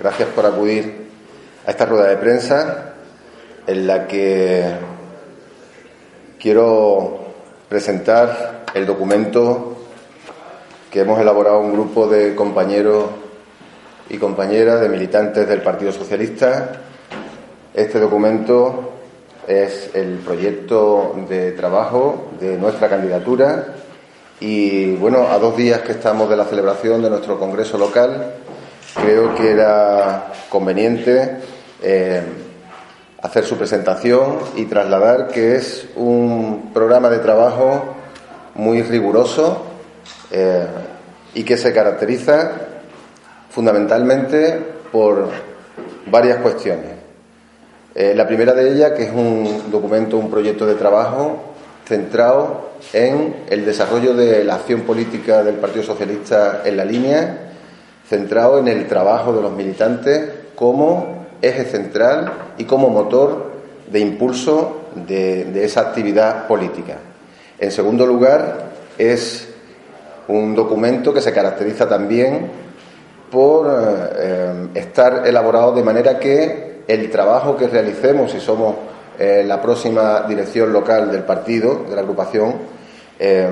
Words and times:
gracias 0.00 0.28
por 0.28 0.46
acudir 0.46 1.08
a 1.66 1.70
esta 1.70 1.86
rueda 1.86 2.08
de 2.08 2.16
prensa 2.16 2.94
en 3.66 3.86
la 3.86 4.06
que 4.06 4.64
quiero 6.38 7.18
presentar 7.68 8.64
el 8.74 8.86
documento 8.86 9.76
que 10.90 11.00
hemos 11.00 11.20
elaborado 11.20 11.58
un 11.58 11.72
grupo 11.72 12.06
de 12.06 12.34
compañeros 12.34 13.06
y 14.08 14.16
compañeras 14.18 14.80
de 14.80 14.88
militantes 14.88 15.46
del 15.48 15.60
Partido 15.60 15.92
Socialista. 15.92 16.72
Este 17.74 17.98
documento 17.98 18.92
es 19.46 19.90
el 19.94 20.18
proyecto 20.18 21.16
de 21.28 21.52
trabajo 21.52 22.30
de 22.40 22.56
nuestra 22.56 22.88
candidatura 22.88 23.74
y 24.40 24.94
bueno, 24.94 25.26
a 25.28 25.38
dos 25.38 25.56
días 25.56 25.80
que 25.80 25.92
estamos 25.92 26.30
de 26.30 26.36
la 26.36 26.44
celebración 26.44 27.02
de 27.02 27.10
nuestro 27.10 27.38
Congreso 27.38 27.76
local, 27.76 28.34
creo 29.02 29.34
que 29.34 29.50
era 29.50 30.32
conveniente 30.48 31.38
eh, 31.82 32.22
hacer 33.22 33.44
su 33.44 33.56
presentación 33.56 34.38
y 34.56 34.66
trasladar 34.66 35.28
que 35.28 35.56
es 35.56 35.88
un 35.96 36.70
programa 36.72 37.08
de 37.08 37.18
trabajo 37.18 37.94
muy 38.54 38.82
riguroso 38.82 39.64
eh, 40.30 40.66
y 41.34 41.42
que 41.44 41.56
se 41.56 41.72
caracteriza 41.72 42.52
fundamentalmente 43.50 44.58
por 44.90 45.28
varias 46.06 46.38
cuestiones. 46.38 46.92
Eh, 47.94 48.14
la 48.14 48.26
primera 48.26 48.52
de 48.52 48.72
ellas, 48.72 48.92
que 48.92 49.04
es 49.04 49.12
un 49.12 49.70
documento, 49.70 50.16
un 50.16 50.30
proyecto 50.30 50.66
de 50.66 50.74
trabajo 50.74 51.54
centrado 51.86 52.70
en 52.92 53.44
el 53.48 53.64
desarrollo 53.64 54.14
de 54.14 54.44
la 54.44 54.56
acción 54.56 54.82
política 54.82 55.42
del 55.42 55.56
Partido 55.56 55.82
Socialista 55.82 56.62
en 56.64 56.76
la 56.76 56.84
línea, 56.84 57.47
centrado 58.08 58.58
en 58.58 58.68
el 58.68 58.86
trabajo 58.86 59.32
de 59.32 59.42
los 59.42 59.52
militantes 59.52 60.30
como 60.54 61.26
eje 61.42 61.64
central 61.64 62.32
y 62.56 62.64
como 62.64 62.88
motor 62.88 63.52
de 63.90 64.00
impulso 64.00 64.82
de, 65.06 65.64
esa 65.64 65.80
actividad 65.80 66.46
política. 66.46 66.96
En 67.58 67.70
segundo 67.70 68.06
lugar, 68.06 68.70
es 68.96 69.48
un 70.28 70.54
documento 70.54 71.12
que 71.12 71.20
se 71.20 71.32
caracteriza 71.32 71.88
también 71.88 72.50
por 73.30 73.68
eh, 73.70 74.68
estar 74.74 75.26
elaborado 75.26 75.72
de 75.74 75.82
manera 75.82 76.18
que 76.18 76.82
el 76.86 77.10
trabajo 77.10 77.56
que 77.56 77.66
realicemos, 77.68 78.32
si 78.32 78.40
somos 78.40 78.74
eh, 79.18 79.42
la 79.44 79.60
próxima 79.60 80.22
dirección 80.28 80.72
local 80.72 81.10
del 81.10 81.24
partido, 81.24 81.84
de 81.88 81.94
la 81.96 82.02
agrupación. 82.02 82.54
Eh, 83.18 83.48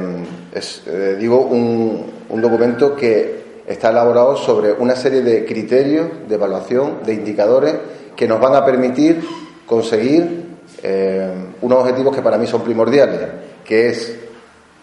es, 0.55 0.83
eh, 0.87 1.17
digo, 1.19 1.41
un, 1.41 2.41
documento 2.41 2.95
que 2.95 3.46
está 3.67 3.91
elaborado 3.91 4.37
sobre 4.37 4.73
una 4.73 4.95
serie 4.95 5.23
de 5.23 5.45
criterios 5.45 6.09
de 6.29 6.35
evaluación, 6.35 6.99
de 7.05 7.15
indicadores 7.15 7.75
que 8.15 8.29
nos 8.29 8.41
van 8.41 8.55
a 8.55 8.65
permitir 8.65 9.23
conseguir 9.67 10.47
unos 11.63 11.79
objetivos 11.81 12.15
que 12.15 12.23
para 12.23 12.39
mí 12.39 12.47
son 12.47 12.63
primordiales, 12.63 13.21
que 13.65 13.89
es 13.89 14.17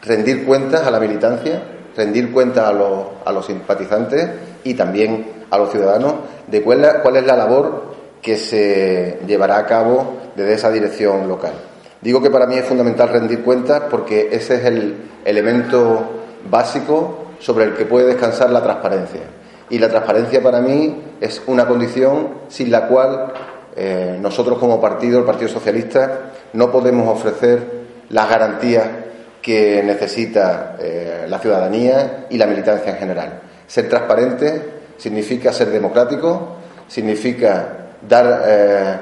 rendir 0.01 0.45
cuentas 0.45 0.85
a 0.85 0.91
la 0.91 0.99
militancia, 0.99 1.63
rendir 1.95 2.31
cuentas 2.31 2.65
a 2.65 2.73
los, 2.73 3.05
a 3.23 3.31
los 3.31 3.45
simpatizantes 3.45 4.29
y 4.63 4.73
también 4.73 5.25
a 5.49 5.57
los 5.57 5.71
ciudadanos 5.71 6.15
de 6.47 6.61
cuál, 6.61 6.99
cuál 7.01 7.17
es 7.17 7.25
la 7.25 7.37
labor 7.37 7.93
que 8.21 8.37
se 8.37 9.19
llevará 9.25 9.57
a 9.57 9.65
cabo 9.65 10.17
desde 10.35 10.53
esa 10.53 10.71
dirección 10.71 11.27
local. 11.27 11.53
Digo 12.01 12.21
que 12.21 12.29
para 12.29 12.47
mí 12.47 12.55
es 12.55 12.65
fundamental 12.65 13.09
rendir 13.09 13.43
cuentas 13.43 13.83
porque 13.89 14.29
ese 14.31 14.55
es 14.55 14.65
el 14.65 14.95
elemento 15.23 16.01
básico 16.49 17.22
sobre 17.43 17.65
el 17.65 17.73
que 17.73 17.85
puede 17.85 18.05
descansar 18.05 18.49
la 18.51 18.63
transparencia. 18.63 19.19
Y 19.69 19.77
la 19.77 19.89
transparencia 19.89 20.41
para 20.41 20.61
mí 20.61 20.95
es 21.19 21.41
una 21.45 21.67
condición 21.67 22.29
sin 22.47 22.71
la 22.71 22.87
cual 22.87 23.33
eh, 23.75 24.17
nosotros 24.21 24.57
como 24.57 24.79
partido, 24.79 25.19
el 25.19 25.25
Partido 25.25 25.49
Socialista, 25.49 26.31
no 26.53 26.71
podemos 26.71 27.05
ofrecer 27.09 27.83
las 28.09 28.29
garantías 28.29 28.87
que 29.41 29.83
necesita 29.83 30.77
eh, 30.79 31.25
la 31.27 31.37
ciudadanía 31.39 32.27
y 32.29 32.37
la 32.37 32.47
militancia 32.47 32.93
en 32.93 32.97
general. 32.97 33.41
Ser 33.67 33.89
transparente 33.89 34.69
significa 34.97 35.51
ser 35.51 35.69
democrático, 35.69 36.55
significa 36.87 37.67
dar 38.07 38.41
eh, 38.47 38.95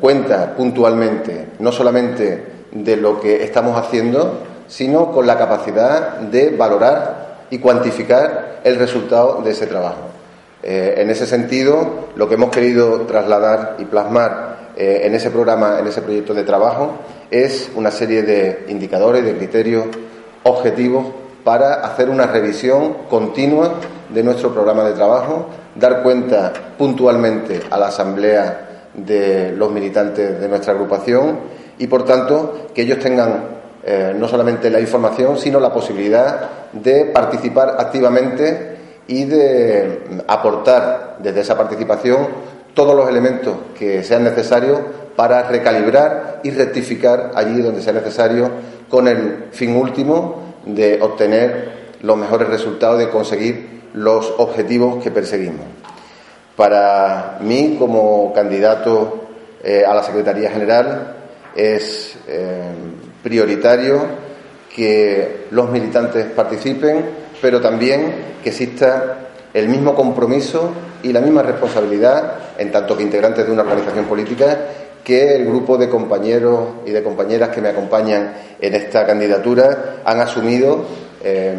cuenta 0.00 0.56
puntualmente, 0.56 1.50
no 1.60 1.70
solamente 1.70 2.46
de 2.72 2.96
lo 2.96 3.20
que 3.20 3.44
estamos 3.44 3.78
haciendo, 3.78 4.51
sino 4.72 5.12
con 5.12 5.26
la 5.26 5.36
capacidad 5.36 6.18
de 6.18 6.48
valorar 6.56 7.42
y 7.50 7.58
cuantificar 7.58 8.60
el 8.64 8.76
resultado 8.76 9.42
de 9.42 9.50
ese 9.50 9.66
trabajo. 9.66 10.08
Eh, 10.62 10.94
en 10.96 11.10
ese 11.10 11.26
sentido, 11.26 12.08
lo 12.16 12.26
que 12.26 12.36
hemos 12.36 12.50
querido 12.50 13.02
trasladar 13.02 13.76
y 13.78 13.84
plasmar 13.84 14.52
en 14.74 15.14
ese 15.14 15.30
programa, 15.30 15.78
en 15.78 15.86
ese 15.86 16.00
proyecto 16.00 16.32
de 16.32 16.44
trabajo, 16.44 16.92
es 17.30 17.70
una 17.76 17.90
serie 17.90 18.22
de 18.22 18.64
indicadores, 18.68 19.22
de 19.22 19.36
criterios 19.36 19.84
objetivos 20.44 21.08
para 21.44 21.74
hacer 21.74 22.08
una 22.08 22.26
revisión 22.26 22.94
continua 23.10 23.74
de 24.08 24.22
nuestro 24.22 24.54
programa 24.54 24.84
de 24.84 24.92
trabajo, 24.92 25.46
dar 25.74 26.02
cuenta 26.02 26.52
puntualmente 26.78 27.60
a 27.70 27.78
la 27.78 27.88
Asamblea 27.88 28.68
de 28.94 29.52
los 29.52 29.70
militantes 29.70 30.40
de 30.40 30.48
nuestra 30.48 30.72
agrupación 30.72 31.38
y, 31.78 31.86
por 31.86 32.04
tanto, 32.04 32.68
que 32.74 32.82
ellos 32.82 32.98
tengan 32.98 33.61
eh, 33.84 34.14
no 34.16 34.28
solamente 34.28 34.70
la 34.70 34.80
información, 34.80 35.38
sino 35.38 35.58
la 35.58 35.72
posibilidad 35.72 36.70
de 36.72 37.06
participar 37.06 37.76
activamente 37.78 38.76
y 39.08 39.24
de 39.24 40.22
aportar 40.28 41.16
desde 41.18 41.40
esa 41.40 41.56
participación 41.56 42.28
todos 42.74 42.94
los 42.94 43.08
elementos 43.08 43.56
que 43.78 44.02
sean 44.02 44.24
necesarios 44.24 44.78
para 45.16 45.42
recalibrar 45.42 46.40
y 46.42 46.50
rectificar 46.50 47.32
allí 47.34 47.60
donde 47.60 47.82
sea 47.82 47.92
necesario 47.92 48.50
con 48.88 49.08
el 49.08 49.46
fin 49.50 49.76
último 49.76 50.54
de 50.64 51.00
obtener 51.02 51.82
los 52.02 52.16
mejores 52.16 52.48
resultados, 52.48 52.98
de 52.98 53.10
conseguir 53.10 53.82
los 53.94 54.32
objetivos 54.38 55.02
que 55.02 55.10
perseguimos. 55.10 55.66
Para 56.56 57.38
mí, 57.40 57.76
como 57.78 58.32
candidato 58.32 59.24
eh, 59.62 59.84
a 59.86 59.94
la 59.94 60.02
Secretaría 60.02 60.50
General, 60.50 61.16
es 61.54 62.16
eh, 62.26 62.70
prioritario 63.22 64.00
que 64.74 65.46
los 65.50 65.70
militantes 65.70 66.26
participen, 66.26 67.04
pero 67.40 67.60
también 67.60 68.14
que 68.42 68.50
exista 68.50 69.18
el 69.52 69.68
mismo 69.68 69.94
compromiso 69.94 70.72
y 71.02 71.12
la 71.12 71.20
misma 71.20 71.42
responsabilidad, 71.42 72.34
en 72.58 72.72
tanto 72.72 72.96
que 72.96 73.02
integrantes 73.02 73.46
de 73.46 73.52
una 73.52 73.62
organización 73.62 74.06
política, 74.06 74.58
que 75.04 75.36
el 75.36 75.44
grupo 75.44 75.76
de 75.76 75.88
compañeros 75.88 76.68
y 76.86 76.90
de 76.90 77.02
compañeras 77.02 77.50
que 77.50 77.60
me 77.60 77.68
acompañan 77.68 78.32
en 78.60 78.74
esta 78.74 79.04
candidatura 79.04 79.96
han 80.04 80.20
asumido 80.20 80.84
eh, 81.22 81.54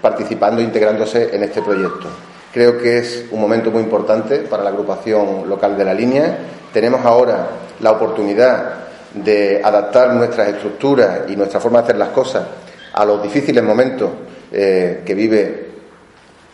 participando 0.00 0.60
e 0.60 0.64
integrándose 0.64 1.34
en 1.34 1.42
este 1.42 1.62
proyecto. 1.62 2.08
Creo 2.52 2.76
que 2.76 2.98
es 2.98 3.24
un 3.30 3.40
momento 3.40 3.70
muy 3.70 3.82
importante 3.82 4.40
para 4.40 4.62
la 4.62 4.70
agrupación 4.70 5.48
local 5.48 5.76
de 5.76 5.84
la 5.84 5.94
línea. 5.94 6.38
Tenemos 6.72 7.04
ahora 7.04 7.48
la 7.80 7.92
oportunidad 7.92 8.74
de 9.14 9.60
adaptar 9.62 10.14
nuestras 10.14 10.48
estructuras 10.48 11.20
y 11.28 11.36
nuestra 11.36 11.60
forma 11.60 11.78
de 11.78 11.84
hacer 11.84 11.96
las 11.96 12.08
cosas 12.08 12.44
a 12.92 13.04
los 13.04 13.22
difíciles 13.22 13.62
momentos 13.62 14.10
eh, 14.50 15.02
que 15.04 15.14
vive 15.14 15.66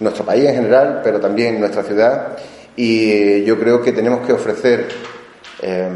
nuestro 0.01 0.25
país 0.25 0.45
en 0.45 0.55
general, 0.55 1.01
pero 1.03 1.21
también 1.21 1.59
nuestra 1.59 1.83
ciudad. 1.83 2.37
Y 2.77 3.43
yo 3.45 3.59
creo 3.59 3.83
que 3.83 3.93
tenemos 3.93 4.27
que 4.27 4.33
ofrecer, 4.33 4.89
eh, 5.63 5.89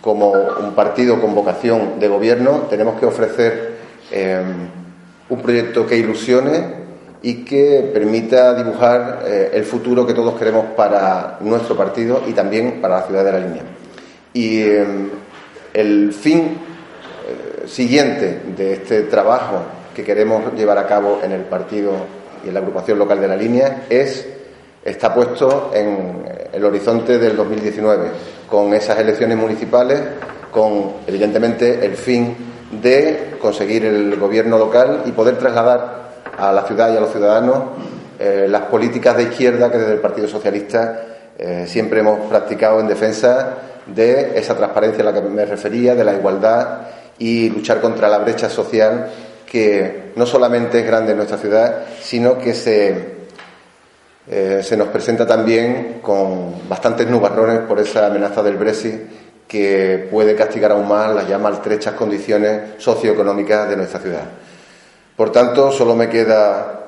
como 0.00 0.30
un 0.32 0.74
partido 0.74 1.20
con 1.20 1.34
vocación 1.34 1.98
de 1.98 2.08
gobierno, 2.08 2.66
tenemos 2.70 2.98
que 2.98 3.06
ofrecer 3.06 3.72
eh, 4.10 4.42
un 5.28 5.42
proyecto 5.42 5.86
que 5.86 5.96
ilusione, 5.96 6.82
y 7.22 7.44
que 7.44 7.90
permita 7.92 8.54
dibujar 8.54 9.22
eh, 9.24 9.50
el 9.54 9.64
futuro 9.64 10.06
que 10.06 10.12
todos 10.12 10.36
queremos 10.38 10.66
para 10.76 11.38
nuestro 11.40 11.76
partido 11.76 12.22
y 12.26 12.32
también 12.32 12.80
para 12.80 13.00
la 13.00 13.06
ciudad 13.06 13.24
de 13.24 13.32
la 13.32 13.38
línea. 13.38 13.62
Y 14.34 14.62
em, 14.62 15.10
el 15.72 16.12
fin 16.12 16.58
eh, 17.26 17.66
siguiente 17.66 18.40
de 18.56 18.74
este 18.74 19.02
trabajo 19.02 19.62
que 19.94 20.04
queremos 20.04 20.52
llevar 20.54 20.78
a 20.78 20.86
cabo 20.86 21.20
en 21.22 21.32
el 21.32 21.42
partido 21.42 21.92
y 22.44 22.48
en 22.48 22.54
la 22.54 22.60
agrupación 22.60 22.98
local 22.98 23.20
de 23.20 23.28
la 23.28 23.36
línea 23.36 23.86
es 23.88 24.26
está 24.84 25.14
puesto 25.14 25.70
en 25.74 26.24
el 26.52 26.64
horizonte 26.64 27.18
del 27.18 27.36
2019 27.36 28.08
con 28.48 28.74
esas 28.74 28.98
elecciones 28.98 29.38
municipales 29.38 30.00
con 30.50 30.94
evidentemente 31.06 31.84
el 31.84 31.94
fin 31.94 32.36
de 32.82 33.34
conseguir 33.40 33.84
el 33.84 34.16
gobierno 34.16 34.58
local 34.58 35.02
y 35.06 35.12
poder 35.12 35.38
trasladar 35.38 36.02
a 36.36 36.52
la 36.52 36.62
ciudad 36.64 36.92
y 36.92 36.96
a 36.96 37.00
los 37.00 37.12
ciudadanos 37.12 37.58
eh, 38.18 38.46
las 38.48 38.62
políticas 38.62 39.16
de 39.16 39.24
izquierda 39.24 39.70
que 39.70 39.78
desde 39.78 39.92
el 39.92 40.00
Partido 40.00 40.28
Socialista 40.28 41.00
eh, 41.38 41.64
siempre 41.66 42.00
hemos 42.00 42.28
practicado 42.28 42.80
en 42.80 42.88
defensa 42.88 43.56
de 43.86 44.38
esa 44.38 44.56
transparencia 44.56 45.02
a 45.02 45.12
la 45.12 45.14
que 45.14 45.28
me 45.28 45.44
refería, 45.44 45.94
de 45.94 46.04
la 46.04 46.14
igualdad 46.14 46.80
y 47.18 47.50
luchar 47.50 47.80
contra 47.80 48.08
la 48.08 48.18
brecha 48.18 48.48
social 48.48 49.10
que 49.46 50.12
no 50.16 50.24
solamente 50.24 50.80
es 50.80 50.86
grande 50.86 51.12
en 51.12 51.18
nuestra 51.18 51.38
ciudad, 51.38 51.84
sino 52.00 52.38
que 52.38 52.54
se 52.54 53.22
eh, 54.28 54.60
se 54.62 54.76
nos 54.76 54.88
presenta 54.88 55.26
también 55.26 55.98
con 56.00 56.68
bastantes 56.68 57.08
nubarrones 57.08 57.60
por 57.60 57.80
esa 57.80 58.06
amenaza 58.06 58.40
del 58.42 58.56
Brexit 58.56 58.94
que 59.48 60.08
puede 60.10 60.36
castigar 60.36 60.70
aún 60.70 60.86
más 60.86 61.12
las 61.12 61.28
ya 61.28 61.38
maltrechas 61.38 61.94
condiciones 61.94 62.80
socioeconómicas 62.80 63.68
de 63.68 63.76
nuestra 63.76 63.98
ciudad. 63.98 64.22
Por 65.16 65.32
tanto, 65.32 65.72
solo 65.72 65.96
me 65.96 66.08
queda 66.08 66.86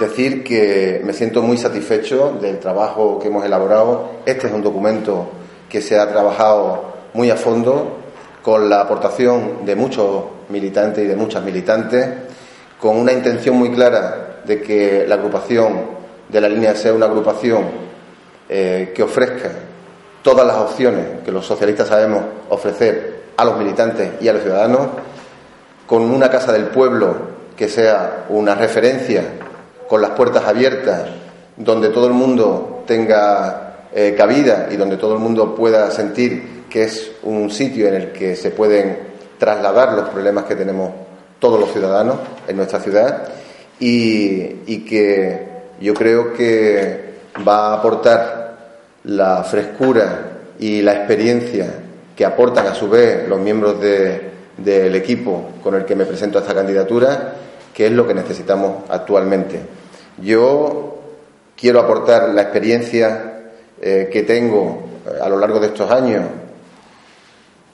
decir 0.00 0.42
que 0.42 1.02
me 1.04 1.12
siento 1.12 1.42
muy 1.42 1.58
satisfecho 1.58 2.38
del 2.40 2.58
trabajo 2.58 3.18
que 3.18 3.28
hemos 3.28 3.44
elaborado. 3.44 4.12
Este 4.24 4.46
es 4.46 4.52
un 4.52 4.62
documento 4.62 5.28
que 5.74 5.82
se 5.82 5.98
ha 5.98 6.08
trabajado 6.08 6.84
muy 7.14 7.30
a 7.30 7.36
fondo 7.36 7.96
con 8.44 8.70
la 8.70 8.82
aportación 8.82 9.66
de 9.66 9.74
muchos 9.74 10.22
militantes 10.48 11.04
y 11.04 11.08
de 11.08 11.16
muchas 11.16 11.42
militantes, 11.42 12.10
con 12.80 12.96
una 12.96 13.12
intención 13.12 13.56
muy 13.56 13.72
clara 13.72 14.36
de 14.44 14.62
que 14.62 15.04
la 15.08 15.16
agrupación 15.16 15.80
de 16.28 16.40
la 16.40 16.48
línea 16.48 16.76
sea 16.76 16.92
una 16.92 17.06
agrupación 17.06 17.64
eh, 18.48 18.92
que 18.94 19.02
ofrezca 19.02 19.50
todas 20.22 20.46
las 20.46 20.58
opciones 20.58 21.06
que 21.24 21.32
los 21.32 21.44
socialistas 21.44 21.88
sabemos 21.88 22.22
ofrecer 22.50 23.24
a 23.36 23.44
los 23.44 23.58
militantes 23.58 24.12
y 24.20 24.28
a 24.28 24.32
los 24.32 24.42
ciudadanos, 24.42 24.86
con 25.88 26.02
una 26.02 26.30
casa 26.30 26.52
del 26.52 26.66
pueblo 26.66 27.16
que 27.56 27.68
sea 27.68 28.26
una 28.28 28.54
referencia, 28.54 29.24
con 29.88 30.00
las 30.00 30.10
puertas 30.10 30.44
abiertas, 30.44 31.02
donde 31.56 31.88
todo 31.88 32.06
el 32.06 32.12
mundo 32.12 32.84
tenga 32.86 33.63
eh, 33.94 34.14
cabida 34.16 34.68
y 34.70 34.76
donde 34.76 34.96
todo 34.96 35.14
el 35.14 35.20
mundo 35.20 35.54
pueda 35.54 35.90
sentir 35.90 36.64
que 36.68 36.84
es 36.84 37.12
un 37.22 37.50
sitio 37.50 37.86
en 37.88 37.94
el 37.94 38.12
que 38.12 38.34
se 38.36 38.50
pueden 38.50 38.98
trasladar 39.38 39.92
los 39.92 40.08
problemas 40.08 40.44
que 40.44 40.56
tenemos 40.56 40.90
todos 41.38 41.60
los 41.60 41.72
ciudadanos 41.72 42.16
en 42.48 42.56
nuestra 42.56 42.80
ciudad 42.80 43.28
y 43.78 44.84
que 44.88 45.54
yo 45.80 45.92
creo 45.94 46.32
que 46.32 47.14
va 47.46 47.68
a 47.68 47.74
aportar 47.74 48.44
la 49.04 49.42
frescura 49.44 50.34
y 50.58 50.82
la 50.82 50.94
experiencia 50.94 51.74
que 52.16 52.24
aportan 52.24 52.66
a 52.66 52.74
su 52.74 52.88
vez 52.88 53.28
los 53.28 53.40
miembros 53.40 53.80
del 53.80 54.94
equipo 54.94 55.50
con 55.62 55.74
el 55.74 55.84
que 55.84 55.96
me 55.96 56.06
presento 56.06 56.38
a 56.38 56.42
esta 56.42 56.54
candidatura, 56.54 57.34
que 57.72 57.86
es 57.86 57.92
lo 57.92 58.06
que 58.06 58.14
necesitamos 58.14 58.84
actualmente. 58.88 59.60
Yo 60.22 60.98
quiero 61.56 61.80
aportar 61.80 62.28
la 62.30 62.42
experiencia 62.42 63.33
eh, 63.86 64.08
que 64.10 64.22
tengo 64.22 64.82
eh, 65.06 65.18
a 65.22 65.28
lo 65.28 65.38
largo 65.38 65.60
de 65.60 65.66
estos 65.66 65.90
años. 65.90 66.24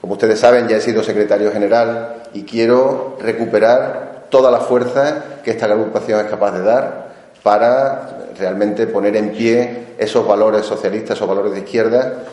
Como 0.01 0.11
ustedes 0.11 0.37
saben, 0.37 0.67
ya 0.67 0.75
he 0.75 0.81
sido 0.81 1.03
secretario 1.03 1.53
general 1.53 2.23
y 2.33 2.43
quiero 2.43 3.17
recuperar 3.21 4.25
toda 4.29 4.51
la 4.51 4.59
fuerza 4.59 5.23
que 5.41 5.51
esta 5.51 5.67
agrupación 5.67 6.19
es 6.19 6.25
capaz 6.25 6.51
de 6.51 6.63
dar 6.63 7.13
para 7.43 8.09
realmente 8.37 8.87
poner 8.87 9.15
en 9.15 9.31
pie 9.31 9.93
esos 9.97 10.27
valores 10.27 10.65
socialistas, 10.65 11.15
esos 11.15 11.29
valores 11.29 11.53
de 11.53 11.59
izquierda 11.59 12.23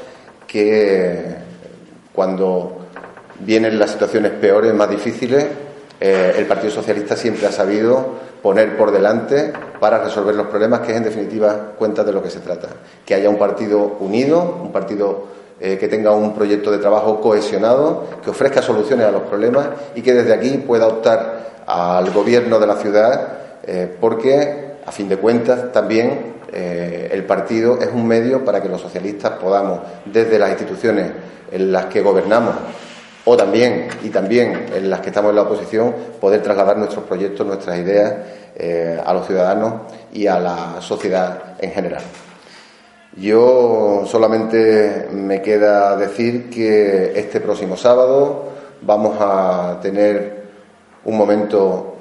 que 0.48 1.36
cuando 2.12 2.78
vienen 3.38 3.78
las 3.78 3.92
situaciones 3.92 4.32
peores, 4.32 4.74
más 4.74 4.90
difíciles, 4.90 5.46
eh, 6.00 6.34
el 6.36 6.46
Partido 6.46 6.72
Socialista 6.72 7.16
siempre 7.16 7.46
ha 7.46 7.52
sabido 7.52 8.28
poner 8.42 8.76
por 8.76 8.92
delante 8.92 9.52
para 9.80 10.02
resolver 10.02 10.34
los 10.34 10.46
problemas, 10.46 10.80
que 10.80 10.92
es 10.92 10.98
en 10.98 11.04
definitiva 11.04 11.72
cuenta 11.76 12.04
de 12.04 12.12
lo 12.12 12.22
que 12.22 12.30
se 12.30 12.40
trata. 12.40 12.68
Que 13.04 13.14
haya 13.14 13.28
un 13.28 13.38
partido 13.38 13.96
unido, 14.00 14.60
un 14.62 14.70
partido 14.70 15.26
eh, 15.60 15.76
que 15.76 15.88
tenga 15.88 16.12
un 16.12 16.34
proyecto 16.34 16.70
de 16.70 16.78
trabajo 16.78 17.20
cohesionado, 17.20 18.04
que 18.22 18.30
ofrezca 18.30 18.62
soluciones 18.62 19.06
a 19.06 19.10
los 19.10 19.22
problemas 19.22 19.66
y 19.96 20.02
que 20.02 20.14
desde 20.14 20.32
aquí 20.32 20.58
pueda 20.58 20.86
optar 20.86 21.64
al 21.66 22.10
gobierno 22.12 22.60
de 22.60 22.66
la 22.66 22.76
ciudad, 22.76 23.28
eh, 23.64 23.92
porque 24.00 24.78
a 24.86 24.92
fin 24.92 25.08
de 25.08 25.16
cuentas, 25.16 25.72
también 25.72 26.38
el 26.50 27.24
partido 27.24 27.78
es 27.78 27.90
un 27.92 28.08
medio 28.08 28.42
para 28.42 28.62
que 28.62 28.70
los 28.70 28.80
socialistas 28.80 29.32
podamos, 29.32 29.80
desde 30.06 30.38
las 30.38 30.48
instituciones 30.48 31.12
en 31.52 31.70
las 31.70 31.84
que 31.84 32.00
gobernamos, 32.00 32.54
o 33.30 33.36
también, 33.36 33.88
y 34.02 34.08
también 34.08 34.68
en 34.74 34.88
las 34.88 35.00
que 35.00 35.08
estamos 35.08 35.28
en 35.30 35.36
la 35.36 35.42
oposición, 35.42 35.94
poder 36.18 36.42
trasladar 36.42 36.78
nuestros 36.78 37.04
proyectos, 37.04 37.46
nuestras 37.46 37.78
ideas 37.78 38.14
eh, 38.56 38.98
a 39.04 39.12
los 39.12 39.26
ciudadanos 39.26 39.82
y 40.14 40.26
a 40.26 40.40
la 40.40 40.80
sociedad 40.80 41.56
en 41.58 41.70
general. 41.70 42.00
Yo 43.16 44.04
solamente 44.06 45.08
me 45.12 45.42
queda 45.42 45.94
decir 45.96 46.48
que 46.48 47.18
este 47.18 47.40
próximo 47.40 47.76
sábado 47.76 48.44
vamos 48.80 49.18
a 49.20 49.78
tener 49.82 50.44
un 51.04 51.18
momento 51.18 51.96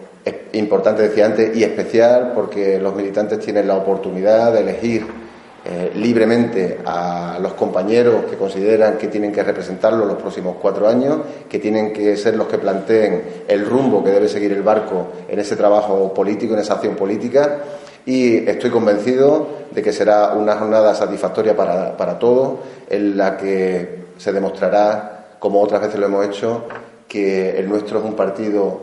importante, 0.54 1.10
decía 1.10 1.26
antes, 1.26 1.58
y 1.58 1.64
especial 1.66 2.32
porque 2.36 2.80
los 2.80 2.96
militantes 2.96 3.40
tienen 3.40 3.68
la 3.68 3.76
oportunidad 3.76 4.54
de 4.54 4.62
elegir 4.62 5.27
eh, 5.70 5.92
libremente 5.96 6.80
a 6.86 7.40
los 7.42 7.52
compañeros 7.52 8.24
que 8.30 8.38
consideran 8.38 8.98
que 8.98 9.10
tienen 9.10 9.34
que 9.34 9.44
representarlo 9.44 10.06
los 10.06 10.16
próximos 10.16 10.56
cuatro 10.62 10.88
años, 10.88 11.18
que 11.50 11.60
tienen 11.60 11.92
que 11.92 12.16
ser 12.16 12.38
los 12.38 12.48
que 12.48 12.58
planteen 12.58 13.44
el 13.50 13.66
rumbo 13.66 14.02
que 14.02 14.12
debe 14.12 14.30
seguir 14.30 14.54
el 14.54 14.62
barco 14.62 15.08
en 15.28 15.40
ese 15.40 15.58
trabajo 15.58 16.14
político, 16.14 16.54
en 16.54 16.62
esa 16.62 16.76
acción 16.76 16.96
política. 16.96 17.58
Y 18.06 18.48
estoy 18.48 18.70
convencido 18.70 19.46
de 19.72 19.82
que 19.84 19.92
será 19.92 20.36
una 20.36 20.56
jornada 20.56 20.96
satisfactoria 20.96 21.54
para, 21.54 21.98
para 21.98 22.18
todos, 22.18 22.60
en 22.90 23.18
la 23.18 23.36
que 23.36 24.06
se 24.18 24.32
demostrará, 24.32 25.36
como 25.38 25.62
otras 25.62 25.82
veces 25.82 26.00
lo 26.00 26.06
hemos 26.06 26.26
hecho, 26.28 26.64
que 27.10 27.60
el 27.60 27.68
nuestro 27.68 28.00
es 28.00 28.06
un 28.06 28.14
partido 28.14 28.80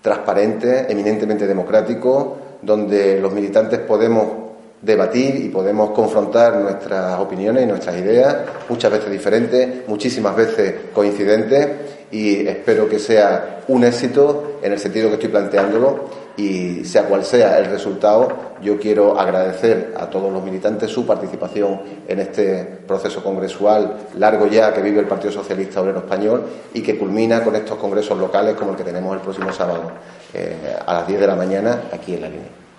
transparente, 0.00 0.86
eminentemente 0.88 1.48
democrático, 1.48 2.36
donde 2.62 3.20
los 3.20 3.32
militantes 3.32 3.80
podemos 3.80 4.43
debatir 4.84 5.36
y 5.36 5.48
podemos 5.48 5.90
confrontar 5.90 6.56
nuestras 6.56 7.18
opiniones 7.18 7.64
y 7.64 7.66
nuestras 7.66 7.96
ideas, 7.96 8.36
muchas 8.68 8.92
veces 8.92 9.10
diferentes, 9.10 9.88
muchísimas 9.88 10.36
veces 10.36 10.74
coincidentes, 10.92 11.68
y 12.10 12.46
espero 12.46 12.88
que 12.88 12.98
sea 12.98 13.62
un 13.66 13.82
éxito 13.82 14.58
en 14.62 14.72
el 14.72 14.78
sentido 14.78 15.08
que 15.08 15.14
estoy 15.14 15.30
planteándolo 15.30 16.24
y 16.36 16.84
sea 16.84 17.04
cual 17.04 17.24
sea 17.24 17.58
el 17.58 17.66
resultado, 17.66 18.28
yo 18.62 18.78
quiero 18.78 19.18
agradecer 19.18 19.94
a 19.98 20.06
todos 20.10 20.32
los 20.32 20.42
militantes 20.42 20.90
su 20.90 21.06
participación 21.06 21.80
en 22.06 22.20
este 22.20 22.64
proceso 22.86 23.22
congresual 23.22 23.96
largo 24.16 24.46
ya 24.46 24.72
que 24.72 24.80
vive 24.80 25.00
el 25.00 25.06
Partido 25.06 25.32
Socialista 25.32 25.80
Obrero 25.80 25.98
Español 25.98 26.44
y 26.72 26.82
que 26.82 26.96
culmina 26.96 27.42
con 27.42 27.56
estos 27.56 27.78
congresos 27.78 28.18
locales 28.18 28.54
como 28.54 28.72
el 28.72 28.76
que 28.76 28.84
tenemos 28.84 29.14
el 29.14 29.20
próximo 29.20 29.52
sábado 29.52 29.90
eh, 30.32 30.76
a 30.86 30.94
las 30.94 31.06
10 31.06 31.20
de 31.20 31.26
la 31.26 31.36
mañana 31.36 31.82
aquí 31.92 32.14
en 32.14 32.20
la 32.20 32.28
línea. 32.28 32.63